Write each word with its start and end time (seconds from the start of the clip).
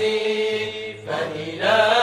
نفسي 0.00 1.99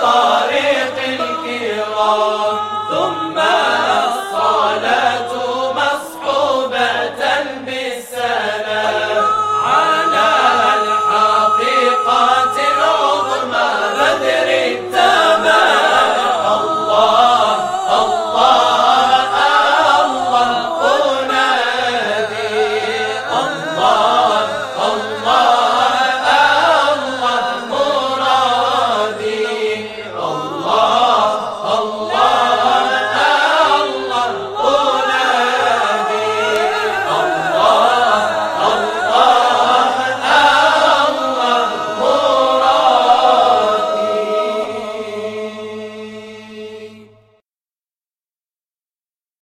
تارا 0.00 0.49